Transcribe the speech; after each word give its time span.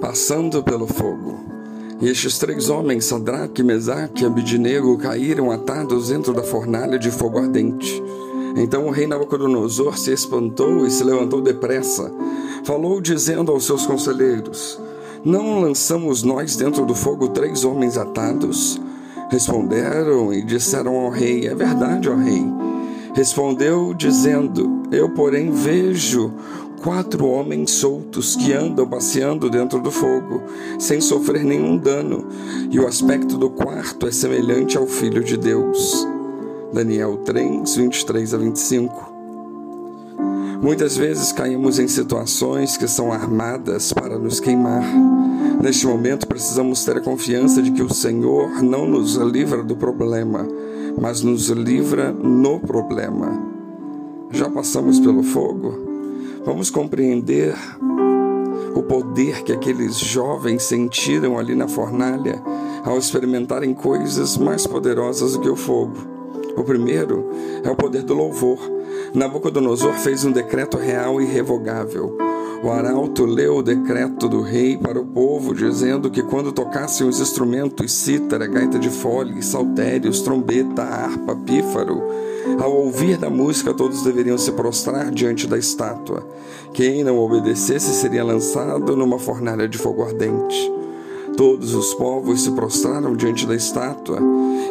Passando 0.00 0.62
pelo 0.62 0.86
fogo. 0.86 1.40
E 2.00 2.08
estes 2.08 2.38
três 2.38 2.68
homens, 2.68 3.04
Sadraque, 3.04 3.62
Mesaque 3.62 4.24
e 4.24 4.26
Abidinego, 4.26 4.98
caíram 4.98 5.50
atados 5.50 6.08
dentro 6.08 6.32
da 6.32 6.42
fornalha 6.42 6.98
de 6.98 7.10
fogo 7.10 7.38
ardente. 7.38 8.02
Então 8.56 8.86
o 8.86 8.90
rei 8.90 9.06
Nabucodonosor 9.06 9.96
se 9.96 10.12
espantou 10.12 10.86
e 10.86 10.90
se 10.90 11.04
levantou 11.04 11.40
depressa. 11.40 12.12
Falou 12.64 13.00
dizendo 13.00 13.52
aos 13.52 13.64
seus 13.64 13.86
conselheiros: 13.86 14.80
Não 15.24 15.60
lançamos 15.60 16.22
nós 16.22 16.56
dentro 16.56 16.84
do 16.84 16.94
fogo 16.94 17.28
três 17.28 17.64
homens 17.64 17.96
atados? 17.96 18.80
Responderam 19.30 20.32
e 20.32 20.42
disseram 20.42 20.96
ao 20.96 21.10
rei: 21.10 21.46
É 21.46 21.54
verdade, 21.54 22.08
ó 22.08 22.14
rei. 22.14 22.44
Respondeu 23.14 23.94
dizendo: 23.94 24.82
Eu, 24.90 25.10
porém, 25.10 25.50
vejo 25.50 26.32
quatro 26.82 27.26
homens 27.26 27.70
soltos 27.70 28.34
que 28.34 28.52
andam 28.52 28.86
passeando 28.86 29.48
dentro 29.48 29.80
do 29.80 29.90
fogo, 29.90 30.42
sem 30.78 31.00
sofrer 31.00 31.44
nenhum 31.44 31.76
dano, 31.76 32.26
e 32.70 32.78
o 32.78 32.86
aspecto 32.86 33.38
do 33.38 33.48
quarto 33.48 34.06
é 34.06 34.10
semelhante 34.10 34.76
ao 34.76 34.86
Filho 34.86 35.22
de 35.22 35.36
Deus. 35.36 36.06
Daniel 36.72 37.18
3, 37.18 37.76
23 37.76 38.34
a 38.34 38.38
25. 38.38 39.12
Muitas 40.60 40.96
vezes 40.96 41.32
caímos 41.32 41.78
em 41.78 41.86
situações 41.86 42.76
que 42.76 42.88
são 42.88 43.12
armadas 43.12 43.92
para 43.92 44.18
nos 44.18 44.40
queimar. 44.40 44.84
Neste 45.60 45.86
momento, 45.86 46.26
precisamos 46.26 46.84
ter 46.84 46.96
a 46.96 47.00
confiança 47.00 47.62
de 47.62 47.70
que 47.70 47.82
o 47.82 47.92
Senhor 47.92 48.62
não 48.62 48.86
nos 48.86 49.14
livra 49.16 49.62
do 49.62 49.76
problema, 49.76 50.46
mas 51.00 51.22
nos 51.22 51.48
livra 51.48 52.12
no 52.12 52.58
problema. 52.58 53.40
Já 54.30 54.48
passamos 54.48 54.98
pelo 54.98 55.22
fogo? 55.22 55.91
Vamos 56.44 56.70
compreender 56.70 57.54
o 58.74 58.82
poder 58.82 59.42
que 59.44 59.52
aqueles 59.52 59.96
jovens 59.96 60.64
sentiram 60.64 61.38
ali 61.38 61.54
na 61.54 61.68
fornalha 61.68 62.42
ao 62.84 62.98
experimentarem 62.98 63.72
coisas 63.72 64.36
mais 64.36 64.66
poderosas 64.66 65.34
do 65.34 65.40
que 65.40 65.48
o 65.48 65.54
fogo. 65.54 65.96
O 66.56 66.64
primeiro 66.64 67.30
é 67.62 67.70
o 67.70 67.76
poder 67.76 68.02
do 68.02 68.14
louvor. 68.14 68.58
Nabucodonosor 69.14 69.94
fez 69.94 70.24
um 70.24 70.32
decreto 70.32 70.76
real 70.76 71.20
e 71.20 71.24
irrevogável. 71.24 72.16
O 72.62 72.70
arauto 72.70 73.24
leu 73.24 73.56
o 73.56 73.62
decreto 73.62 74.28
do 74.28 74.40
rei 74.40 74.76
para 74.76 75.00
o 75.00 75.04
povo, 75.04 75.52
dizendo 75.52 76.08
que 76.08 76.22
quando 76.22 76.52
tocassem 76.52 77.04
os 77.08 77.18
instrumentos 77.18 77.90
cítara, 77.90 78.46
gaita 78.46 78.78
de 78.78 78.88
fole, 78.88 79.42
saltérios, 79.42 80.20
trombeta, 80.20 80.82
harpa, 80.82 81.34
pífaro, 81.34 82.00
ao 82.60 82.72
ouvir 82.72 83.16
da 83.16 83.28
música 83.28 83.74
todos 83.74 84.02
deveriam 84.02 84.38
se 84.38 84.52
prostrar 84.52 85.10
diante 85.10 85.48
da 85.48 85.58
estátua. 85.58 86.24
Quem 86.72 87.02
não 87.02 87.18
obedecesse 87.18 87.94
seria 87.94 88.22
lançado 88.22 88.96
numa 88.96 89.18
fornalha 89.18 89.68
de 89.68 89.76
fogo 89.76 90.04
ardente. 90.04 90.72
Todos 91.36 91.74
os 91.74 91.92
povos 91.94 92.42
se 92.42 92.52
prostraram 92.52 93.16
diante 93.16 93.44
da 93.44 93.56
estátua, 93.56 94.20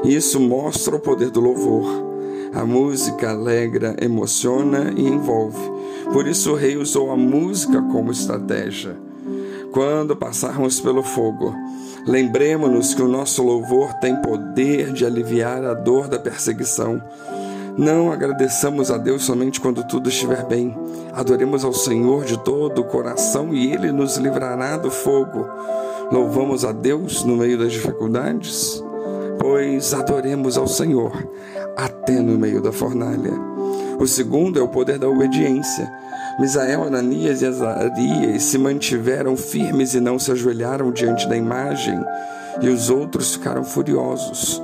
e 0.06 0.16
isso 0.16 0.39
mostra 0.39 0.95
o 0.95 1.00
poder 1.00 1.30
do 1.30 1.42
louvor. 1.42 1.88
A 2.53 2.66
música 2.66 3.31
alegra, 3.31 3.97
emociona 4.02 4.94
e 4.95 5.06
envolve. 5.08 5.81
Por 6.12 6.28
isso 6.28 6.52
o 6.52 6.56
rei 6.56 6.78
usou 6.78 7.12
a 7.12 7.16
música 7.16 7.82
como 7.82 8.12
estratégia. 8.12 8.96
Quando 9.72 10.16
passarmos 10.16 10.82
pelo 10.82 11.02
fogo, 11.02 11.56
lembremos-nos 12.06 12.94
que 12.94 13.02
o 13.02 13.08
nosso 13.08 13.42
louvor 13.42 13.94
tem 13.96 14.16
poder 14.22 14.92
de 14.92 15.06
aliviar 15.06 15.64
a 15.64 15.74
dor 15.74 16.08
da 16.08 16.20
perseguição. 16.20 17.02
Não 17.78 18.12
agradeçamos 18.12 18.92
a 18.92 18.98
Deus 18.98 19.24
somente 19.24 19.62
quando 19.62 19.88
tudo 19.88 20.10
estiver 20.10 20.46
bem. 20.46 20.78
Adoremos 21.14 21.64
ao 21.64 21.74
Senhor 21.74 22.26
de 22.26 22.38
todo 22.38 22.80
o 22.80 22.86
coração 22.86 23.54
e 23.54 23.72
Ele 23.72 23.92
nos 23.94 24.18
livrará 24.18 24.76
do 24.76 24.92
fogo. 24.92 25.48
Louvamos 26.12 26.66
a 26.66 26.74
Deus 26.74 27.24
no 27.24 27.38
meio 27.38 27.58
das 27.58 27.72
dificuldades? 27.72 28.84
Pois 29.40 29.94
adoremos 29.94 30.58
ao 30.58 30.68
Senhor 30.68 31.12
até 31.78 32.20
no 32.20 32.38
meio 32.38 32.62
da 32.62 32.74
fornalha. 32.74 33.31
O 34.01 34.07
segundo 34.07 34.57
é 34.57 34.63
o 34.63 34.67
poder 34.67 34.97
da 34.97 35.07
obediência. 35.07 35.88
Misael, 36.39 36.85
Ananias 36.85 37.44
e 37.44 37.45
Azarias 37.45 38.41
se 38.41 38.57
mantiveram 38.57 39.38
firmes 39.38 39.94
e 39.94 40.00
não 40.00 40.17
se 40.17 40.31
ajoelharam 40.31 40.91
diante 40.91 41.29
da 41.29 41.38
imagem, 41.38 42.03
e 42.63 42.67
os 42.67 42.89
outros 42.89 43.35
ficaram 43.35 43.63
furiosos. 43.63 44.59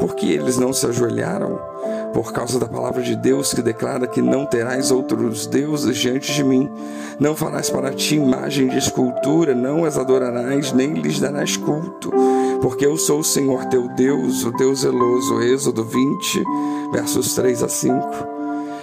Por 0.00 0.16
que 0.16 0.32
eles 0.32 0.58
não 0.58 0.72
se 0.72 0.86
ajoelharam? 0.86 1.70
por 2.12 2.32
causa 2.32 2.58
da 2.58 2.66
palavra 2.66 3.00
de 3.02 3.14
Deus 3.14 3.54
que 3.54 3.62
declara 3.62 4.04
que 4.04 4.20
não 4.20 4.44
terás 4.44 4.90
outros 4.90 5.46
deuses 5.46 5.96
diante 5.96 6.32
de 6.32 6.42
mim. 6.42 6.68
Não 7.20 7.36
farás 7.36 7.70
para 7.70 7.92
ti 7.92 8.16
imagem 8.16 8.66
de 8.66 8.78
escultura, 8.78 9.54
não 9.54 9.84
as 9.84 9.96
adorarás, 9.96 10.72
nem 10.72 10.94
lhes 10.94 11.20
darás 11.20 11.56
culto, 11.56 12.12
porque 12.60 12.84
eu 12.84 12.96
sou 12.96 13.20
o 13.20 13.24
Senhor 13.24 13.64
teu 13.66 13.86
Deus, 13.94 14.44
o 14.44 14.50
Deus 14.50 14.80
zeloso. 14.80 15.40
Êxodo 15.40 15.84
20, 15.84 16.42
versos 16.92 17.32
3 17.36 17.62
a 17.62 17.68
5. 17.68 18.29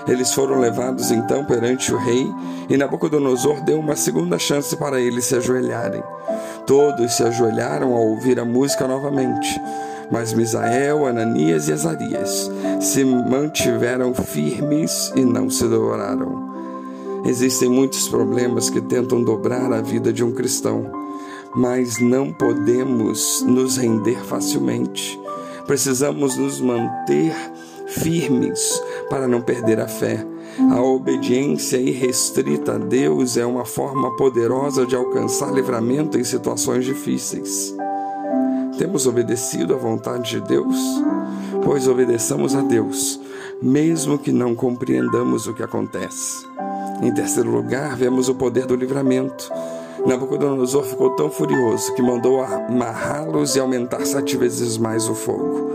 Eles 0.07 0.33
foram 0.33 0.59
levados 0.59 1.11
então 1.11 1.43
perante 1.43 1.93
o 1.93 1.97
rei, 1.97 2.25
e 2.69 2.77
Nabucodonosor 2.77 3.61
deu 3.63 3.79
uma 3.79 3.95
segunda 3.95 4.39
chance 4.39 4.75
para 4.75 5.01
eles 5.01 5.25
se 5.25 5.35
ajoelharem. 5.35 6.01
Todos 6.65 7.15
se 7.15 7.23
ajoelharam 7.23 7.93
ao 7.93 8.07
ouvir 8.07 8.39
a 8.39 8.45
música 8.45 8.87
novamente. 8.87 9.59
Mas 10.09 10.33
Misael, 10.33 11.05
Ananias 11.05 11.67
e 11.67 11.73
Azarias 11.73 12.49
se 12.79 13.03
mantiveram 13.03 14.13
firmes 14.13 15.11
e 15.15 15.25
não 15.25 15.49
se 15.49 15.67
dobraram. 15.67 16.47
Existem 17.25 17.67
muitos 17.67 18.07
problemas 18.07 18.69
que 18.69 18.79
tentam 18.79 19.21
dobrar 19.21 19.73
a 19.73 19.81
vida 19.81 20.13
de 20.13 20.23
um 20.23 20.31
cristão, 20.31 20.89
mas 21.53 21.99
não 21.99 22.31
podemos 22.31 23.43
nos 23.45 23.75
render 23.75 24.23
facilmente. 24.23 25.19
Precisamos 25.65 26.37
nos 26.37 26.61
manter 26.61 27.33
firmes 27.87 28.81
para 29.09 29.27
não 29.27 29.41
perder 29.41 29.79
a 29.79 29.87
fé. 29.87 30.25
A 30.71 30.81
obediência 30.81 31.77
irrestrita 31.77 32.73
a 32.73 32.77
Deus 32.77 33.37
é 33.37 33.45
uma 33.45 33.65
forma 33.65 34.15
poderosa 34.15 34.85
de 34.85 34.95
alcançar 34.95 35.53
livramento 35.53 36.17
em 36.17 36.23
situações 36.23 36.85
difíceis. 36.85 37.75
Temos 38.77 39.07
obedecido 39.07 39.73
à 39.73 39.77
vontade 39.77 40.31
de 40.31 40.41
Deus? 40.41 40.75
Pois 41.63 41.87
obedeçamos 41.87 42.55
a 42.55 42.61
Deus, 42.61 43.19
mesmo 43.61 44.17
que 44.17 44.31
não 44.31 44.55
compreendamos 44.55 45.47
o 45.47 45.53
que 45.53 45.63
acontece. 45.63 46.45
Em 47.01 47.11
terceiro 47.13 47.51
lugar, 47.51 47.95
vemos 47.95 48.29
o 48.29 48.35
poder 48.35 48.65
do 48.65 48.75
livramento. 48.75 49.51
Nabucodonosor 50.05 50.83
ficou 50.83 51.11
tão 51.11 51.29
furioso 51.29 51.93
que 51.93 52.01
mandou 52.01 52.41
amarrá-los 52.41 53.55
e 53.55 53.59
aumentar 53.59 54.05
sete 54.05 54.37
vezes 54.37 54.77
mais 54.77 55.09
o 55.09 55.13
fogo. 55.13 55.66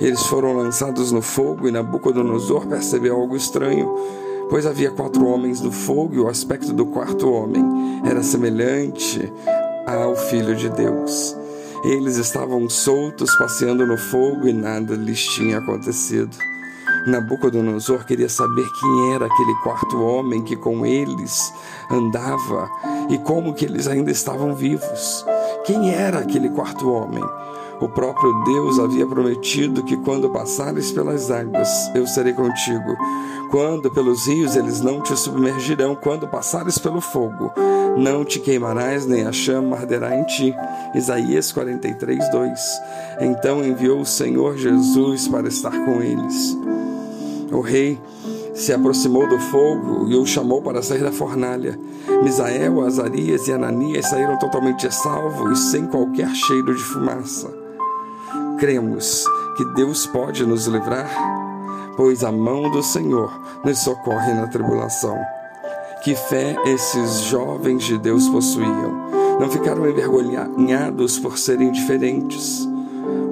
Eles 0.00 0.22
foram 0.22 0.56
lançados 0.56 1.12
no 1.12 1.20
fogo 1.20 1.68
e 1.68 1.70
Nabucodonosor 1.70 2.66
percebeu 2.66 3.14
algo 3.16 3.36
estranho, 3.36 3.94
pois 4.48 4.64
havia 4.64 4.90
quatro 4.90 5.26
homens 5.26 5.60
no 5.60 5.70
fogo 5.70 6.14
e 6.14 6.18
o 6.18 6.28
aspecto 6.28 6.72
do 6.72 6.86
quarto 6.86 7.30
homem 7.30 7.62
era 8.04 8.22
semelhante 8.22 9.30
ao 9.86 10.16
Filho 10.16 10.56
de 10.56 10.70
Deus. 10.70 11.36
Eles 11.84 12.16
estavam 12.16 12.68
soltos, 12.68 13.34
passeando 13.36 13.86
no 13.86 13.98
fogo 13.98 14.48
e 14.48 14.52
nada 14.52 14.94
lhes 14.94 15.22
tinha 15.22 15.58
acontecido. 15.58 16.36
Nabucodonosor 17.06 18.04
queria 18.06 18.28
saber 18.28 18.66
quem 18.80 19.14
era 19.14 19.26
aquele 19.26 19.54
quarto 19.62 20.02
homem 20.02 20.42
que 20.42 20.56
com 20.56 20.84
eles 20.84 21.52
andava 21.90 22.70
e 23.10 23.18
como 23.18 23.54
que 23.54 23.64
eles 23.64 23.86
ainda 23.86 24.10
estavam 24.10 24.54
vivos. 24.54 25.24
Quem 25.70 25.94
era 25.94 26.18
aquele 26.18 26.50
quarto 26.50 26.90
homem? 26.90 27.22
O 27.80 27.88
próprio 27.88 28.42
Deus 28.42 28.80
havia 28.80 29.06
prometido 29.06 29.84
que 29.84 29.96
quando 29.98 30.28
passares 30.28 30.90
pelas 30.90 31.30
águas, 31.30 31.68
eu 31.94 32.08
serei 32.08 32.32
contigo. 32.32 32.96
Quando 33.52 33.88
pelos 33.88 34.26
rios 34.26 34.56
eles 34.56 34.80
não 34.80 35.00
te 35.00 35.16
submergirão, 35.16 35.94
quando 35.94 36.26
passares 36.26 36.76
pelo 36.76 37.00
fogo, 37.00 37.52
não 37.96 38.24
te 38.24 38.40
queimarás, 38.40 39.06
nem 39.06 39.24
a 39.24 39.30
chama 39.30 39.76
arderá 39.76 40.18
em 40.18 40.24
ti. 40.24 40.52
Isaías 40.92 41.52
43, 41.52 42.28
2. 42.32 42.60
Então 43.20 43.64
enviou 43.64 44.00
o 44.00 44.06
Senhor 44.06 44.56
Jesus 44.56 45.28
para 45.28 45.46
estar 45.46 45.84
com 45.84 46.02
eles. 46.02 46.58
O 47.52 47.60
rei 47.60 47.96
se 48.60 48.72
aproximou 48.72 49.28
do 49.28 49.38
fogo 49.38 50.08
e 50.08 50.16
o 50.16 50.26
chamou 50.26 50.62
para 50.62 50.82
sair 50.82 51.02
da 51.02 51.12
fornalha. 51.12 51.78
Misael, 52.22 52.80
Azarias 52.82 53.48
e 53.48 53.52
Ananias 53.52 54.08
saíram 54.08 54.38
totalmente 54.38 54.92
salvos, 54.94 55.58
sem 55.70 55.86
qualquer 55.86 56.34
cheiro 56.34 56.74
de 56.74 56.82
fumaça 56.82 57.60
cremos 58.60 59.24
que 59.56 59.64
Deus 59.74 60.06
pode 60.06 60.44
nos 60.44 60.66
livrar, 60.66 61.10
pois 61.96 62.22
a 62.22 62.30
mão 62.30 62.70
do 62.70 62.82
Senhor 62.82 63.32
nos 63.64 63.78
socorre 63.78 64.34
na 64.34 64.46
tribulação. 64.48 65.18
Que 66.04 66.14
fé 66.14 66.54
esses 66.66 67.22
jovens 67.22 67.84
de 67.84 67.96
Deus 67.96 68.28
possuíam. 68.28 69.08
Não 69.40 69.50
ficaram 69.50 69.88
envergonhados 69.88 71.18
por 71.18 71.38
serem 71.38 71.72
diferentes. 71.72 72.68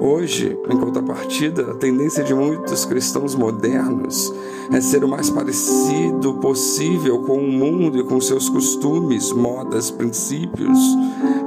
Hoje, 0.01 0.57
em 0.69 0.77
contrapartida, 0.77 1.71
a 1.71 1.75
tendência 1.75 2.23
de 2.23 2.33
muitos 2.33 2.85
cristãos 2.85 3.35
modernos 3.35 4.33
é 4.71 4.79
ser 4.79 5.03
o 5.03 5.09
mais 5.09 5.29
parecido 5.29 6.35
possível 6.35 7.23
com 7.23 7.37
o 7.37 7.51
mundo 7.51 7.99
e 7.99 8.03
com 8.03 8.21
seus 8.21 8.47
costumes, 8.47 9.31
modas, 9.31 9.91
princípios, 9.91 10.79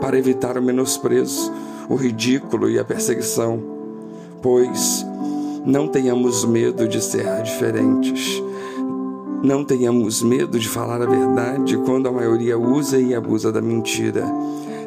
para 0.00 0.18
evitar 0.18 0.58
o 0.58 0.62
menosprezo, 0.62 1.50
o 1.88 1.94
ridículo 1.94 2.68
e 2.68 2.78
a 2.78 2.84
perseguição. 2.84 3.62
Pois 4.42 5.04
não 5.64 5.88
tenhamos 5.88 6.44
medo 6.44 6.86
de 6.88 7.00
ser 7.00 7.42
diferentes. 7.42 8.42
Não 9.42 9.64
tenhamos 9.64 10.22
medo 10.22 10.58
de 10.58 10.68
falar 10.68 11.00
a 11.00 11.06
verdade 11.06 11.76
quando 11.78 12.08
a 12.08 12.12
maioria 12.12 12.58
usa 12.58 13.00
e 13.00 13.14
abusa 13.14 13.50
da 13.50 13.60
mentira. 13.60 14.24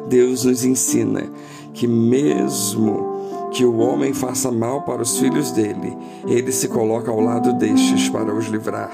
Deus 0.08 0.44
nos 0.44 0.64
ensina 0.64 1.30
que, 1.74 1.86
mesmo 1.86 3.15
que 3.56 3.64
o 3.64 3.78
homem 3.78 4.12
faça 4.12 4.52
mal 4.52 4.82
para 4.82 5.00
os 5.00 5.18
filhos 5.18 5.50
dele, 5.50 5.96
ele 6.28 6.52
se 6.52 6.68
coloca 6.68 7.10
ao 7.10 7.20
lado 7.20 7.54
destes 7.54 8.06
para 8.06 8.34
os 8.34 8.48
livrar. 8.48 8.90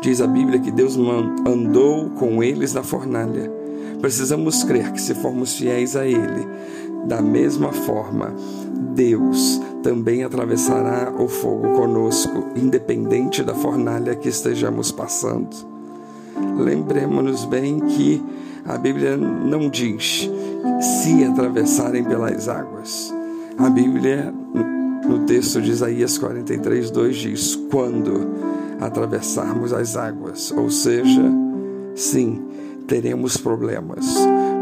Diz 0.00 0.22
a 0.22 0.26
Bíblia 0.26 0.58
que 0.58 0.70
Deus 0.70 0.96
andou 1.46 2.08
com 2.10 2.42
eles 2.42 2.72
na 2.72 2.82
fornalha. 2.82 3.52
Precisamos 4.00 4.64
crer 4.64 4.90
que, 4.92 5.02
se 5.02 5.14
formos 5.14 5.58
fiéis 5.58 5.96
a 5.96 6.06
Ele, 6.06 6.48
da 7.04 7.20
mesma 7.20 7.72
forma, 7.72 8.34
Deus 8.94 9.60
também 9.82 10.24
atravessará 10.24 11.12
o 11.18 11.28
fogo 11.28 11.74
conosco, 11.74 12.44
independente 12.56 13.42
da 13.42 13.54
fornalha 13.54 14.14
que 14.14 14.30
estejamos 14.30 14.90
passando. 14.90 15.54
Lembremos-nos 16.58 17.44
bem 17.44 17.80
que 17.80 18.24
a 18.64 18.78
Bíblia 18.78 19.14
não 19.14 19.68
diz 19.68 20.30
se 20.80 21.22
atravessarem 21.22 22.02
pelas 22.02 22.48
águas. 22.48 23.15
A 23.58 23.70
Bíblia, 23.70 24.32
no 25.08 25.20
texto 25.26 25.62
de 25.62 25.70
Isaías 25.70 26.18
43, 26.18 26.90
2, 26.90 27.16
diz: 27.16 27.56
quando 27.70 28.30
atravessarmos 28.80 29.72
as 29.72 29.96
águas, 29.96 30.52
ou 30.52 30.70
seja, 30.70 31.24
sim, 31.94 32.42
teremos 32.86 33.36
problemas, 33.36 34.06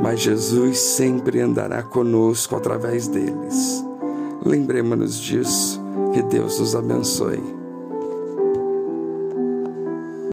mas 0.03 0.21
Jesus 0.21 0.79
sempre 0.79 1.41
andará 1.41 1.83
conosco 1.83 2.57
através 2.57 3.09
deles. 3.09 3.85
Lembremos-nos 4.45 5.19
disso. 5.19 5.83
Que 6.13 6.23
Deus 6.23 6.61
nos 6.61 6.77
abençoe. 6.77 7.43